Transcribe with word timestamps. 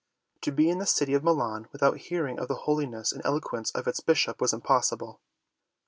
To 0.41 0.51
be 0.51 0.67
in 0.67 0.79
the 0.79 0.87
city 0.87 1.13
of 1.13 1.23
Milan 1.23 1.67
without 1.71 1.97
hearing 1.99 2.39
of 2.39 2.47
the 2.47 2.55
holiness 2.65 3.11
and 3.11 3.21
eloquence 3.23 3.69
of 3.73 3.85
its 3.87 3.99
Bishop 3.99 4.41
was 4.41 4.51
impossible. 4.51 5.21